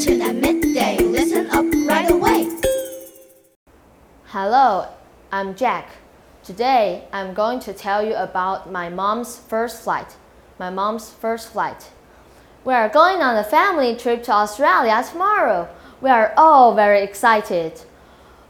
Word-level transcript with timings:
attention 0.00 0.22
at 0.22 0.34
midday. 0.36 0.96
Listen 0.98 1.46
up 1.50 1.66
right 1.86 2.10
away. 2.10 2.48
Hello, 4.26 4.88
I'm 5.30 5.54
Jack. 5.54 5.90
Today, 6.42 7.04
I'm 7.12 7.34
going 7.34 7.60
to 7.60 7.74
tell 7.74 8.02
you 8.02 8.14
about 8.14 8.72
my 8.72 8.88
mom's 8.88 9.38
first 9.38 9.82
flight. 9.82 10.16
My 10.58 10.70
mom's 10.70 11.10
first 11.10 11.52
flight. 11.52 11.90
We 12.64 12.72
are 12.72 12.88
going 12.88 13.20
on 13.20 13.36
a 13.36 13.44
family 13.44 13.94
trip 13.94 14.22
to 14.24 14.32
Australia 14.32 15.04
tomorrow. 15.06 15.68
We 16.00 16.08
are 16.08 16.32
all 16.34 16.74
very 16.74 17.02
excited. 17.02 17.82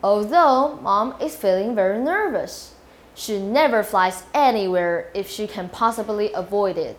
Although 0.00 0.78
mom 0.80 1.16
is 1.20 1.34
feeling 1.34 1.74
very 1.74 1.98
nervous. 1.98 2.74
She 3.14 3.40
never 3.40 3.82
flies 3.82 4.22
anywhere 4.32 5.10
if 5.12 5.28
she 5.28 5.48
can 5.48 5.68
possibly 5.68 6.32
avoid 6.34 6.78
it. 6.78 6.96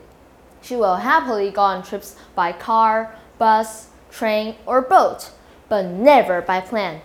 She 0.61 0.75
will 0.75 0.97
happily 0.97 1.49
go 1.49 1.61
on 1.61 1.83
trips 1.83 2.17
by 2.35 2.51
car, 2.51 3.15
bus, 3.37 3.87
train, 4.13 4.55
or 4.65 4.81
boat, 4.81 5.31
but 5.67 5.85
never 5.85 6.41
by 6.41 6.61
plane. 6.61 7.01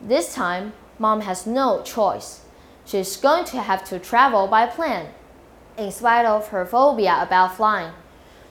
This 0.00 0.34
time, 0.34 0.72
mom 0.98 1.22
has 1.22 1.46
no 1.46 1.82
choice. 1.82 2.42
She's 2.86 3.16
going 3.16 3.44
to 3.46 3.60
have 3.60 3.84
to 3.84 3.98
travel 3.98 4.46
by 4.46 4.66
plane, 4.66 5.08
in 5.76 5.90
spite 5.90 6.24
of 6.24 6.48
her 6.48 6.64
phobia 6.64 7.18
about 7.20 7.56
flying. 7.56 7.92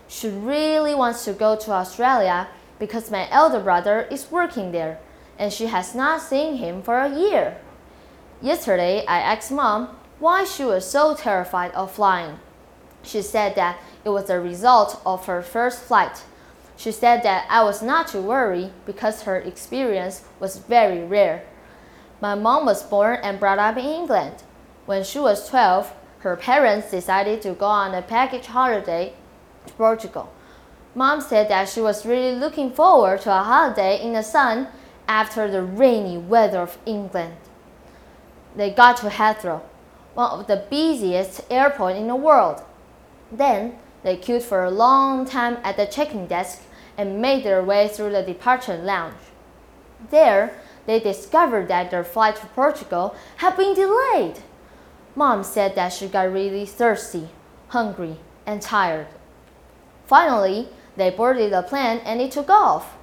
She 0.08 0.28
really 0.28 0.94
wants 0.94 1.24
to 1.26 1.34
go 1.34 1.56
to 1.56 1.72
Australia 1.72 2.50
because 2.78 3.10
my 3.10 3.30
elder 3.32 3.60
brother 3.60 4.02
is 4.12 4.32
working 4.32 4.72
there 4.72 5.00
and 5.40 5.54
she 5.54 5.68
has 5.68 5.96
not 5.96 6.22
seen 6.22 6.58
him 6.58 6.82
for 6.82 7.00
a 7.00 7.10
year. 7.10 7.58
Yesterday, 8.42 9.06
I 9.08 9.20
asked 9.20 9.52
mom 9.52 9.96
why 10.20 10.44
she 10.44 10.64
was 10.64 10.86
so 10.86 11.16
terrified 11.16 11.72
of 11.72 11.92
flying. 11.92 12.40
She 13.04 13.22
said 13.22 13.56
that 13.56 13.80
it 14.04 14.10
was 14.10 14.30
a 14.30 14.40
result 14.40 15.02
of 15.06 15.26
her 15.26 15.42
first 15.42 15.82
flight. 15.82 16.24
She 16.82 16.92
said 16.92 17.22
that 17.22 17.46
I 17.48 17.64
was 17.64 17.84
not 17.84 18.08
to 18.08 18.20
worry 18.20 18.72
because 18.88 19.22
her 19.22 19.38
experience 19.38 20.24
was 20.40 20.58
very 20.58 21.04
rare. 21.04 21.44
My 22.20 22.34
mom 22.34 22.66
was 22.66 22.82
born 22.82 23.20
and 23.22 23.40
brought 23.40 23.60
up 23.60 23.78
in 23.78 23.86
England. 23.86 24.42
When 24.88 25.04
she 25.04 25.20
was 25.20 25.48
12, 25.48 25.94
her 26.22 26.36
parents 26.36 26.90
decided 26.90 27.44
to 27.44 27.54
go 27.54 27.68
on 27.68 27.94
a 27.94 28.02
package 28.02 28.48
holiday 28.48 29.14
to 29.68 29.74
Portugal. 29.74 30.34
Mom 30.96 31.22
said 31.22 31.50
that 31.50 31.70
she 31.70 31.82
was 31.82 32.04
really 32.04 32.36
looking 32.36 32.72
forward 32.72 33.22
to 33.22 33.32
a 33.32 33.44
holiday 33.44 34.02
in 34.04 34.14
the 34.14 34.24
sun 34.24 34.68
after 35.08 35.52
the 35.52 35.62
rainy 35.62 36.18
weather 36.18 36.62
of 36.62 36.80
England. 36.88 37.36
They 38.56 38.72
got 38.72 38.98
to 38.98 39.10
Heathrow, 39.10 39.62
one 40.16 40.32
of 40.32 40.48
the 40.48 40.66
busiest 40.68 41.42
airports 41.52 42.00
in 42.00 42.08
the 42.08 42.16
world. 42.16 42.64
Then 43.32 43.78
they 44.02 44.18
queued 44.18 44.42
for 44.42 44.64
a 44.64 44.72
long 44.72 45.28
time 45.28 45.60
at 45.64 45.78
the 45.78 45.86
check-in 45.86 46.26
desk 46.26 46.64
and 46.98 47.22
made 47.22 47.44
their 47.44 47.64
way 47.64 47.88
through 47.88 48.12
the 48.12 48.24
departure 48.24 48.78
lounge. 48.78 49.16
There, 50.10 50.54
they 50.86 51.00
discovered 51.00 51.68
that 51.68 51.92
their 51.92 52.04
flight 52.04 52.38
to 52.38 52.46
Portugal 52.48 53.16
had 53.38 53.56
been 53.56 53.74
delayed. 53.74 54.40
Mom 55.16 55.44
said 55.44 55.76
that 55.76 55.94
she 55.94 56.08
got 56.08 56.32
really 56.32 56.66
thirsty, 56.66 57.30
hungry, 57.70 58.18
and 58.46 58.62
tired. 58.62 59.08
Finally, 60.06 60.70
they 60.98 61.10
boarded 61.10 61.54
the 61.54 61.62
plane 61.62 62.00
and 62.06 62.20
it 62.22 62.32
took 62.32 62.50
off. 62.50 62.98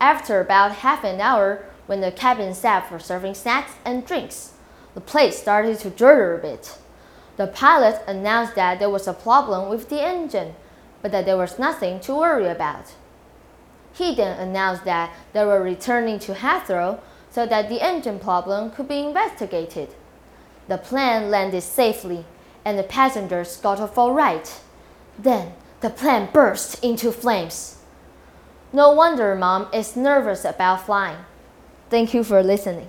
After 0.00 0.40
about 0.40 0.76
half 0.76 1.04
an 1.04 1.20
hour, 1.20 1.64
when 1.86 2.00
the 2.00 2.12
cabin 2.12 2.54
staff 2.54 2.90
were 2.90 2.98
serving 2.98 3.34
snacks 3.34 3.72
and 3.84 4.06
drinks, 4.06 4.52
the 4.94 5.00
plane 5.00 5.32
started 5.32 5.78
to 5.80 5.90
judder 5.90 6.36
a 6.36 6.38
bit. 6.38 6.78
The 7.36 7.46
pilot 7.46 8.02
announced 8.06 8.54
that 8.56 8.78
there 8.78 8.90
was 8.90 9.08
a 9.08 9.14
problem 9.14 9.70
with 9.70 9.88
the 9.88 10.02
engine, 10.02 10.54
but 11.00 11.12
that 11.12 11.24
there 11.24 11.36
was 11.36 11.58
nothing 11.58 11.98
to 12.00 12.14
worry 12.14 12.46
about. 12.46 12.94
He 13.94 14.14
then 14.14 14.38
announced 14.38 14.84
that 14.84 15.14
they 15.32 15.44
were 15.44 15.62
returning 15.62 16.18
to 16.20 16.34
Heathrow 16.34 17.00
so 17.30 17.46
that 17.46 17.68
the 17.68 17.80
engine 17.80 18.18
problem 18.18 18.70
could 18.70 18.88
be 18.88 18.98
investigated. 19.00 19.94
The 20.68 20.78
plane 20.78 21.30
landed 21.30 21.62
safely, 21.62 22.24
and 22.64 22.78
the 22.78 22.84
passengers 22.84 23.56
got 23.56 23.80
off 23.80 23.98
all 23.98 24.12
right. 24.12 24.60
Then 25.18 25.52
the 25.80 25.90
plane 25.90 26.28
burst 26.32 26.82
into 26.84 27.10
flames. 27.12 27.78
No 28.72 28.92
wonder 28.92 29.34
mom 29.34 29.68
is 29.72 29.96
nervous 29.96 30.44
about 30.44 30.86
flying. 30.86 31.18
Thank 31.90 32.14
you 32.14 32.24
for 32.24 32.42
listening. 32.42 32.88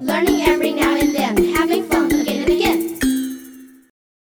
Learning 0.00 0.40